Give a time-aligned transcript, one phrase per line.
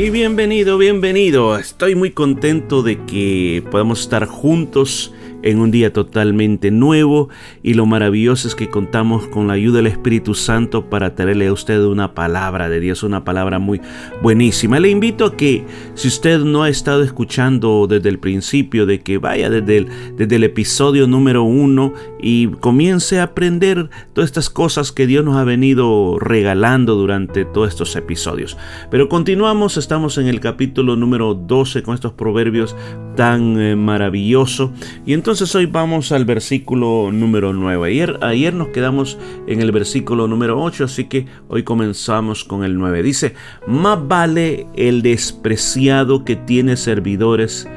[0.00, 1.58] Y bienvenido, bienvenido.
[1.58, 7.28] Estoy muy contento de que podamos estar juntos en un día totalmente nuevo
[7.62, 11.52] y lo maravilloso es que contamos con la ayuda del Espíritu Santo para traerle a
[11.52, 13.80] usted una palabra de Dios, una palabra muy
[14.22, 14.80] buenísima.
[14.80, 19.18] Le invito a que si usted no ha estado escuchando desde el principio, de que
[19.18, 24.92] vaya desde el, desde el episodio número uno y comience a aprender todas estas cosas
[24.92, 28.56] que Dios nos ha venido regalando durante todos estos episodios.
[28.90, 32.74] Pero continuamos, estamos en el capítulo número 12 con estos proverbios
[33.16, 34.70] tan eh, maravillosos
[35.04, 37.86] y entonces entonces hoy vamos al versículo número 9.
[37.86, 42.78] Ayer, ayer nos quedamos en el versículo número 8, así que hoy comenzamos con el
[42.78, 43.02] 9.
[43.02, 43.34] Dice,
[43.66, 47.68] más vale el despreciado que tiene servidores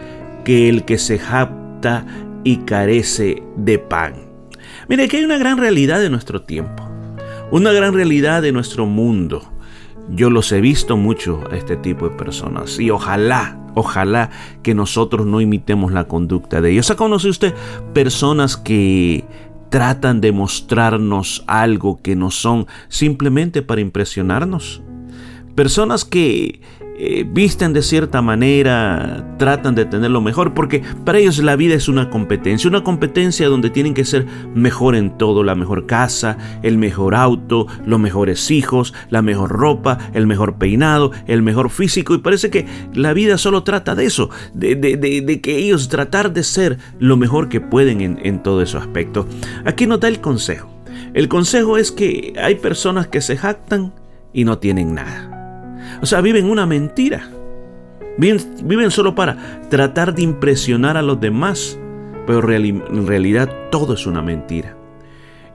[0.45, 2.05] que el que se japta
[2.45, 4.13] y carece de pan.
[4.87, 6.89] Mire que hay una gran realidad de nuestro tiempo,
[7.51, 9.43] una gran realidad de nuestro mundo.
[10.07, 14.29] Yo los he visto mucho a este tipo de personas y ojalá Ojalá
[14.63, 16.91] que nosotros no imitemos la conducta de ellos.
[16.91, 17.55] ¿Ha conocido usted
[17.93, 19.23] personas que
[19.69, 24.81] tratan de mostrarnos algo que no son simplemente para impresionarnos?
[25.55, 26.61] Personas que
[27.03, 31.73] eh, visten de cierta manera, tratan de tener lo mejor, porque para ellos la vida
[31.73, 36.37] es una competencia, una competencia donde tienen que ser mejor en todo, la mejor casa,
[36.61, 42.13] el mejor auto, los mejores hijos, la mejor ropa, el mejor peinado, el mejor físico,
[42.13, 46.77] y parece que la vida solo trata de eso, de, que ellos tratar de ser
[46.99, 49.25] lo mejor que pueden en, todo ese aspecto.
[49.65, 50.69] Aquí nos da el consejo.
[51.15, 53.91] El consejo es que hay personas que se jactan
[54.33, 55.40] y no tienen nada.
[56.01, 57.29] O sea, viven una mentira.
[58.17, 61.79] Viven, solo para tratar de impresionar a los demás.
[62.27, 64.77] Pero en realidad todo es una mentira.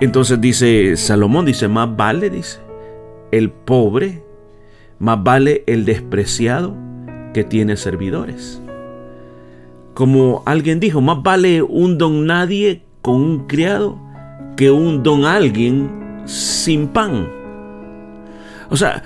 [0.00, 2.60] Entonces dice Salomón, dice, más vale, dice,
[3.30, 4.22] el pobre,
[4.98, 6.76] más vale el despreciado
[7.32, 8.60] que tiene servidores.
[9.94, 13.98] Como alguien dijo, más vale un don nadie con un criado
[14.56, 17.28] que un don alguien sin pan.
[18.68, 19.02] O sea,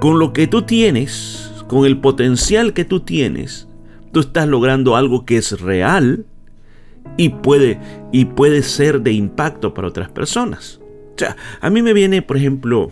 [0.00, 3.68] con lo que tú tienes, con el potencial que tú tienes,
[4.12, 6.26] tú estás logrando algo que es real
[7.16, 7.78] y puede,
[8.12, 10.80] y puede ser de impacto para otras personas.
[11.14, 12.90] O sea, a mí me viene, por ejemplo,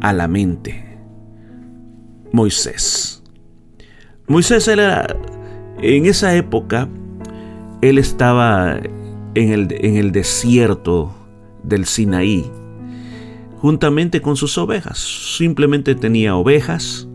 [0.00, 0.98] a la mente
[2.32, 3.22] Moisés.
[4.26, 5.16] Moisés era,
[5.80, 6.88] en esa época,
[7.80, 8.78] él estaba
[9.34, 11.14] en el, en el desierto
[11.62, 12.50] del Sinaí
[13.66, 14.96] juntamente con sus ovejas.
[15.36, 17.08] Simplemente tenía ovejas.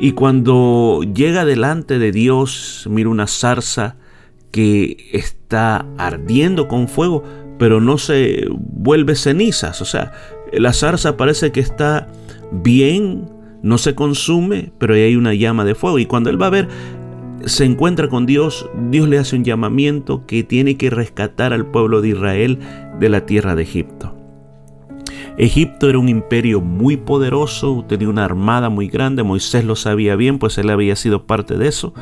[0.00, 3.94] Y cuando llega delante de Dios, mira una zarza
[4.50, 7.22] que está ardiendo con fuego,
[7.60, 9.80] pero no se vuelve cenizas.
[9.80, 10.10] O sea,
[10.52, 12.08] la zarza parece que está
[12.50, 13.30] bien,
[13.62, 16.00] no se consume, pero hay una llama de fuego.
[16.00, 16.68] Y cuando él va a ver,
[17.44, 22.00] se encuentra con Dios, Dios le hace un llamamiento que tiene que rescatar al pueblo
[22.00, 22.58] de Israel
[22.98, 24.19] de la tierra de Egipto.
[25.36, 30.38] Egipto era un imperio muy poderoso, tenía una armada muy grande, Moisés lo sabía bien,
[30.38, 31.94] pues él había sido parte de eso.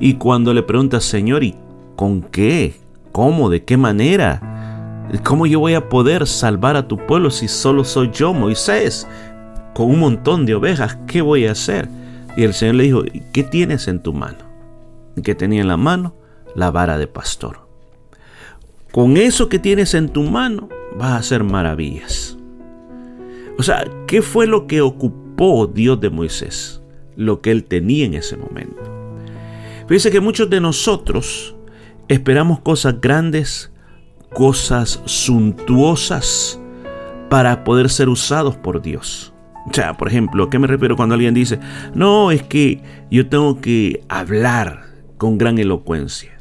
[0.00, 1.54] Y cuando le pregunta, Señor, ¿y
[1.96, 2.74] con qué?
[3.12, 3.48] ¿Cómo?
[3.48, 5.06] ¿De qué manera?
[5.24, 9.08] ¿Cómo yo voy a poder salvar a tu pueblo si solo soy yo, Moisés?
[9.74, 11.88] Con un montón de ovejas, ¿qué voy a hacer?
[12.36, 13.02] Y el Señor le dijo,
[13.32, 14.38] ¿qué tienes en tu mano?
[15.22, 16.14] ¿Qué tenía en la mano?
[16.54, 17.66] La vara de pastor.
[18.92, 20.68] Con eso que tienes en tu mano
[20.98, 22.35] vas a hacer maravillas.
[23.58, 26.82] O sea, ¿qué fue lo que ocupó Dios de Moisés?
[27.16, 28.82] Lo que él tenía en ese momento.
[29.88, 31.56] Fíjense que muchos de nosotros
[32.08, 33.72] esperamos cosas grandes,
[34.34, 36.60] cosas suntuosas
[37.30, 39.32] para poder ser usados por Dios.
[39.70, 41.58] O sea, por ejemplo, ¿a qué me refiero cuando alguien dice,
[41.94, 44.84] no, es que yo tengo que hablar
[45.16, 46.38] con gran elocuencia?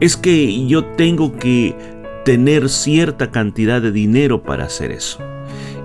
[0.00, 1.76] Es que yo tengo que
[2.24, 5.18] tener cierta cantidad de dinero para hacer eso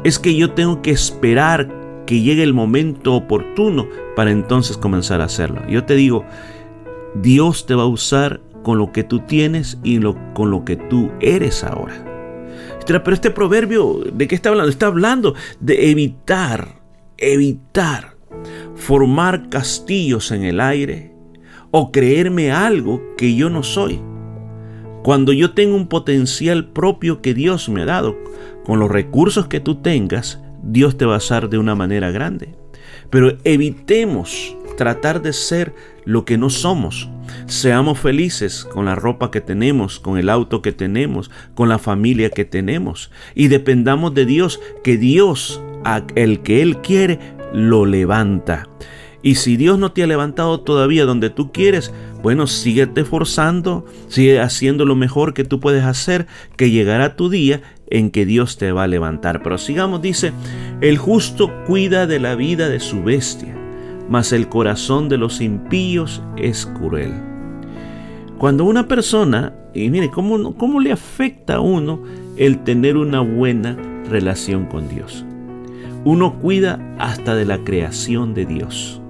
[0.04, 1.70] es que yo tengo que esperar
[2.06, 5.62] que llegue el momento oportuno para entonces comenzar a hacerlo.
[5.68, 6.26] Yo te digo,
[7.16, 10.00] Dios te va a usar con lo que tú tienes y
[10.34, 12.06] con lo que tú eres ahora.
[12.86, 14.72] Pero este proverbio, ¿de qué está hablando?
[14.72, 16.80] Está hablando de evitar,
[17.18, 18.18] evitar
[18.76, 21.14] formar castillos en el aire
[21.72, 24.02] o creerme algo que yo no soy.
[25.04, 28.18] Cuando yo tengo un potencial propio que Dios me ha dado,
[28.70, 32.54] con los recursos que tú tengas, Dios te va a usar de una manera grande.
[33.10, 35.74] Pero evitemos tratar de ser
[36.06, 37.10] lo que no somos.
[37.48, 42.30] Seamos felices con la ropa que tenemos, con el auto que tenemos, con la familia
[42.30, 43.10] que tenemos.
[43.34, 45.60] Y dependamos de Dios, que Dios,
[46.14, 47.18] el que Él quiere,
[47.52, 48.70] lo levanta.
[49.22, 54.40] Y si Dios no te ha levantado todavía donde tú quieres, bueno, síguete forzando, sigue
[54.40, 58.72] haciendo lo mejor que tú puedes hacer, que llegará tu día en que Dios te
[58.72, 59.42] va a levantar.
[59.44, 60.34] Pero sigamos, dice,
[60.82, 63.56] el justo cuida de la vida de su bestia,
[64.10, 67.14] mas el corazón de los impíos es cruel.
[68.38, 72.02] Cuando una persona, y mire, ¿cómo, cómo le afecta a uno
[72.38, 73.78] el tener una buena
[74.10, 75.26] relación con Dios?
[76.06, 79.02] Uno cuida hasta de la creación de Dios.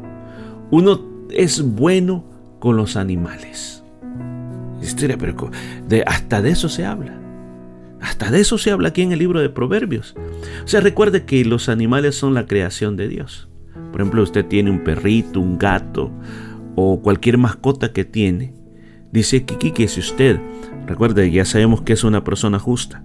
[0.72, 1.00] Uno
[1.30, 2.24] es bueno
[2.60, 3.84] con los animales.
[5.20, 5.52] pero
[5.88, 7.29] de, hasta de eso se habla.
[8.01, 10.16] Hasta de eso se habla aquí en el libro de Proverbios.
[10.63, 13.50] O sea, recuerde que los animales son la creación de Dios.
[13.92, 16.12] Por ejemplo, usted tiene un perrito, un gato
[16.75, 18.54] o cualquier mascota que tiene.
[19.12, 20.40] Dice Kiki que si usted,
[20.88, 23.04] recuerde, ya sabemos que es una persona justa,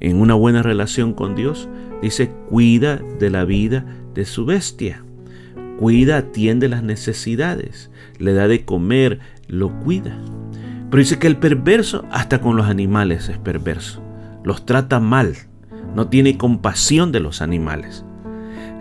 [0.00, 1.68] en una buena relación con Dios,
[2.02, 5.02] dice, cuida de la vida de su bestia.
[5.78, 10.18] Cuida, atiende las necesidades, le da de comer, lo cuida.
[10.90, 14.05] Pero dice que el perverso hasta con los animales es perverso.
[14.46, 15.34] Los trata mal,
[15.96, 18.04] no tiene compasión de los animales.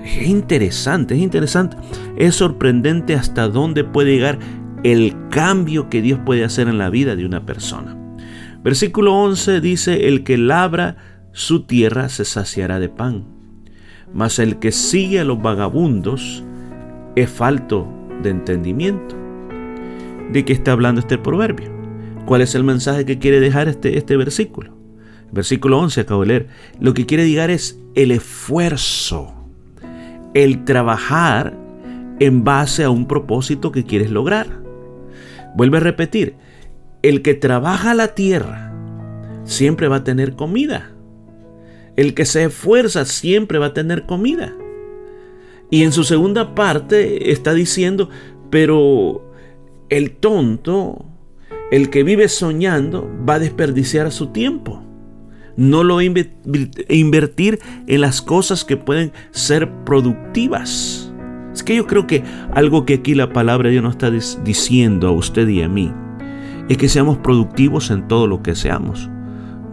[0.06, 1.76] Es interesante, es interesante.
[2.18, 4.38] Es sorprendente hasta dónde puede llegar
[4.84, 7.98] el cambio que Dios puede hacer en la vida de una persona.
[8.64, 10.98] Versículo 11 dice, el que labra
[11.32, 13.26] su tierra se saciará de pan,
[14.14, 16.44] mas el que sigue a los vagabundos
[17.16, 17.88] es falto
[18.22, 19.16] de entendimiento.
[20.32, 21.72] ¿De qué está hablando este proverbio?
[22.28, 24.75] ¿Cuál es el mensaje que quiere dejar este, este versículo?
[25.36, 26.48] Versículo 11 acabo de leer.
[26.80, 29.34] Lo que quiere llegar es el esfuerzo,
[30.34, 31.54] el trabajar
[32.22, 34.48] en base a un propósito que quieres lograr.
[35.58, 36.38] Vuelve a repetir,
[37.02, 38.74] el que trabaja la tierra
[39.44, 40.92] siempre va a tener comida.
[41.98, 44.56] El que se esfuerza siempre va a tener comida.
[45.70, 48.10] Y en su segunda parte está diciendo,
[48.50, 49.34] pero
[49.90, 51.06] el tonto,
[51.72, 54.95] el que vive soñando, va a desperdiciar su tiempo.
[55.58, 61.14] No lo invertir en las cosas que pueden ser productivas.
[61.54, 62.24] Es que yo creo que
[62.54, 64.12] algo que aquí la palabra de Dios nos está
[64.44, 65.94] diciendo a usted y a mí
[66.68, 69.10] es que seamos productivos en todo lo que seamos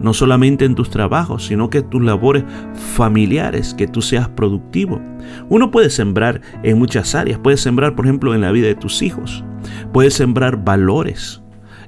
[0.03, 2.43] no solamente en tus trabajos, sino que tus labores
[2.73, 5.01] familiares, que tú seas productivo.
[5.49, 9.01] Uno puede sembrar en muchas áreas, puedes sembrar, por ejemplo, en la vida de tus
[9.01, 9.43] hijos,
[9.93, 11.41] puedes sembrar valores,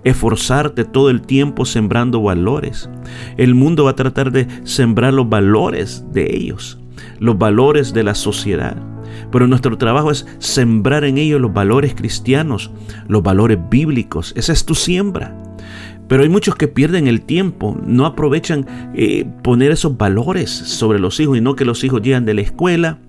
[0.05, 2.89] esforzarte todo el tiempo sembrando valores.
[3.35, 6.79] El mundo va a tratar de sembrar los valores de ellos,
[7.19, 8.77] los valores de la sociedad.
[9.31, 12.71] Pero nuestro trabajo es sembrar en ellos los valores cristianos,
[13.07, 14.31] los valores bíblicos.
[14.37, 15.35] Esa es tu siembra.
[16.07, 21.19] Pero hay muchos que pierden el tiempo, no aprovechan eh, poner esos valores sobre los
[21.19, 22.99] hijos y no que los hijos llegan de la escuela,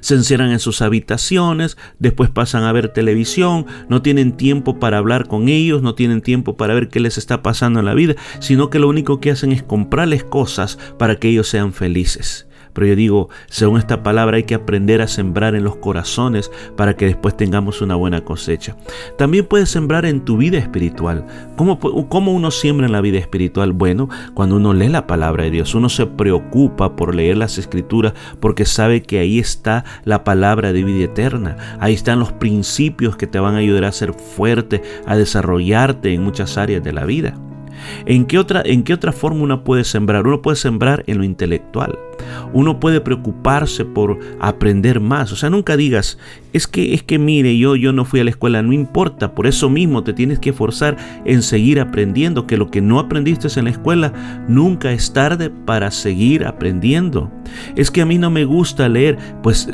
[0.00, 5.28] se encierran en sus habitaciones, después pasan a ver televisión, no tienen tiempo para hablar
[5.28, 8.70] con ellos, no tienen tiempo para ver qué les está pasando en la vida, sino
[8.70, 12.47] que lo único que hacen es comprarles cosas para que ellos sean felices.
[12.72, 16.96] Pero yo digo, según esta palabra hay que aprender a sembrar en los corazones para
[16.96, 18.76] que después tengamos una buena cosecha.
[19.16, 21.26] También puedes sembrar en tu vida espiritual.
[21.56, 23.72] ¿Cómo, ¿Cómo uno siembra en la vida espiritual?
[23.72, 28.14] Bueno, cuando uno lee la palabra de Dios, uno se preocupa por leer las escrituras
[28.40, 31.56] porque sabe que ahí está la palabra de vida eterna.
[31.80, 36.22] Ahí están los principios que te van a ayudar a ser fuerte, a desarrollarte en
[36.22, 37.34] muchas áreas de la vida.
[38.06, 40.26] ¿En qué, otra, ¿En qué otra forma uno puede sembrar?
[40.26, 41.98] Uno puede sembrar en lo intelectual.
[42.52, 45.32] Uno puede preocuparse por aprender más.
[45.32, 46.18] O sea, nunca digas,
[46.52, 49.34] es que, es que mire, yo, yo no fui a la escuela, no importa.
[49.34, 53.48] Por eso mismo te tienes que esforzar en seguir aprendiendo, que lo que no aprendiste
[53.56, 54.12] en la escuela
[54.48, 57.30] nunca es tarde para seguir aprendiendo.
[57.76, 59.68] Es que a mí no me gusta leer, pues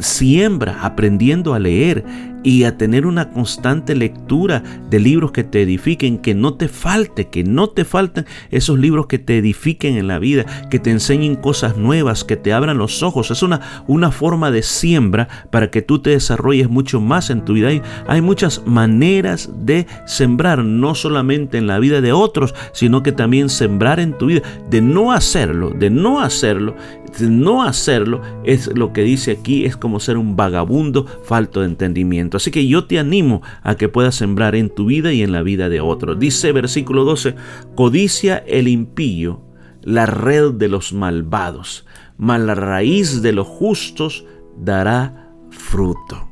[0.00, 2.04] siembra aprendiendo a leer
[2.46, 7.26] y a tener una constante lectura de libros que te edifiquen, que no te falte,
[7.26, 11.34] que no te falten esos libros que te edifiquen en la vida, que te enseñen
[11.34, 13.32] cosas nuevas, que te abran los ojos.
[13.32, 17.54] Es una, una forma de siembra para que tú te desarrolles mucho más en tu
[17.54, 17.66] vida.
[17.66, 23.10] Hay, hay muchas maneras de sembrar, no solamente en la vida de otros, sino que
[23.10, 24.42] también sembrar en tu vida.
[24.70, 26.76] De no hacerlo, de no hacerlo,
[27.20, 32.36] no hacerlo es lo que dice aquí, es como ser un vagabundo falto de entendimiento.
[32.36, 35.42] Así que yo te animo a que puedas sembrar en tu vida y en la
[35.42, 36.18] vida de otros.
[36.18, 37.34] Dice versículo 12,
[37.74, 39.42] codicia el impío
[39.82, 41.86] la red de los malvados,
[42.18, 44.24] mas la raíz de los justos
[44.58, 46.28] dará fruto.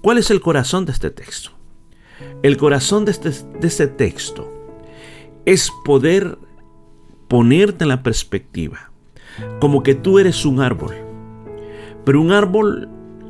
[0.00, 1.50] ¿Cuál es el corazón de este texto?
[2.42, 4.50] El corazón de este, de este texto
[5.44, 6.38] es poder
[7.28, 8.89] ponerte en la perspectiva
[9.60, 10.94] como que tú eres un árbol,
[12.04, 12.88] pero un árbol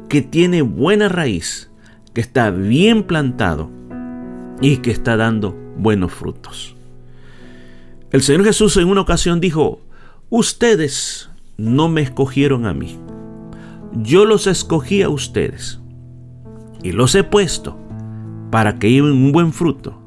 [0.08, 1.70] que tiene buena raíz,
[2.12, 3.70] que está bien plantado
[4.60, 6.76] y que está dando buenos frutos.
[8.10, 9.80] El Señor Jesús en una ocasión dijo,
[10.30, 12.98] ustedes no me escogieron a mí,
[13.92, 15.80] yo los escogí a ustedes
[16.82, 17.78] y los he puesto
[18.50, 20.00] para que lleven un buen fruto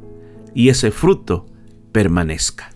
[0.54, 1.46] y ese fruto
[1.92, 2.73] permanezca.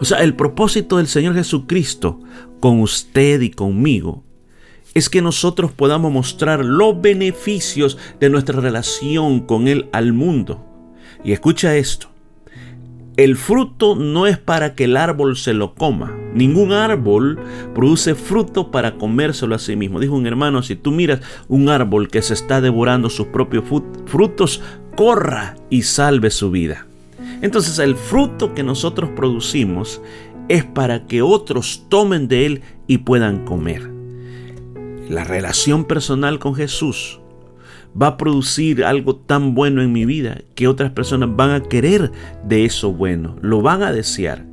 [0.00, 2.20] O sea, el propósito del Señor Jesucristo
[2.60, 4.24] con usted y conmigo
[4.94, 10.64] es que nosotros podamos mostrar los beneficios de nuestra relación con Él al mundo.
[11.24, 12.08] Y escucha esto.
[13.16, 16.16] El fruto no es para que el árbol se lo coma.
[16.34, 17.38] Ningún árbol
[17.74, 20.00] produce fruto para comérselo a sí mismo.
[20.00, 23.64] Dijo un hermano, si tú miras un árbol que se está devorando sus propios
[24.06, 24.62] frutos,
[24.96, 26.86] corra y salve su vida.
[27.42, 30.00] Entonces el fruto que nosotros producimos
[30.48, 33.90] es para que otros tomen de él y puedan comer.
[35.08, 37.20] La relación personal con Jesús
[38.00, 42.10] va a producir algo tan bueno en mi vida que otras personas van a querer
[42.44, 44.46] de eso bueno, lo van a desear.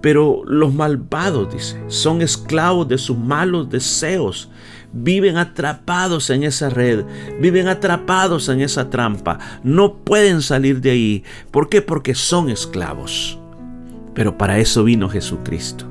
[0.00, 4.48] Pero los malvados, dice, son esclavos de sus malos deseos
[4.92, 7.04] viven atrapados en esa red,
[7.40, 11.24] viven atrapados en esa trampa, no pueden salir de ahí.
[11.50, 11.82] ¿Por qué?
[11.82, 13.38] Porque son esclavos.
[14.14, 15.86] Pero para eso vino Jesucristo.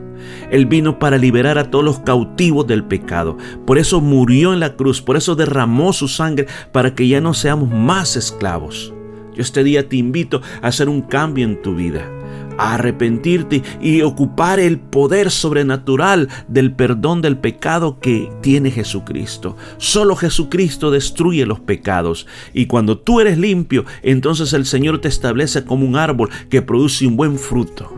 [0.52, 3.38] Él vino para liberar a todos los cautivos del pecado.
[3.66, 7.34] Por eso murió en la cruz, por eso derramó su sangre, para que ya no
[7.34, 8.94] seamos más esclavos.
[9.34, 12.17] Yo este día te invito a hacer un cambio en tu vida
[12.58, 19.56] a arrepentirte y ocupar el poder sobrenatural del perdón del pecado que tiene Jesucristo.
[19.78, 22.28] Solo Jesucristo destruye los pecados.
[22.54, 27.08] Y cuando tú eres limpio, entonces el Señor te establece como un árbol que produce
[27.08, 27.94] un buen fruto.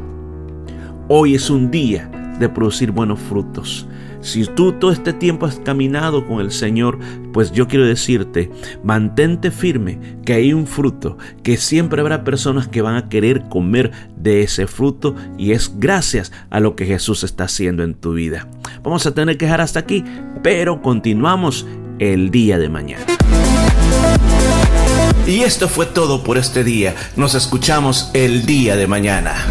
[1.07, 3.87] Hoy es un día de producir buenos frutos.
[4.21, 6.99] Si tú todo este tiempo has caminado con el Señor,
[7.31, 8.51] pues yo quiero decirte,
[8.83, 13.91] mantente firme, que hay un fruto, que siempre habrá personas que van a querer comer
[14.17, 18.47] de ese fruto y es gracias a lo que Jesús está haciendo en tu vida.
[18.83, 20.03] Vamos a tener que dejar hasta aquí,
[20.43, 21.65] pero continuamos
[21.99, 23.05] el día de mañana.
[25.27, 26.95] Y esto fue todo por este día.
[27.15, 29.45] Nos escuchamos el día de mañana.